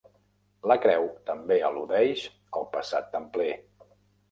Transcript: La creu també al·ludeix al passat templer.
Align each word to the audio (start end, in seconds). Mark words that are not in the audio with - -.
La 0.71 0.77
creu 0.85 1.05
també 1.27 1.59
al·ludeix 1.69 2.25
al 2.61 2.67
passat 2.79 3.13
templer. 3.15 3.53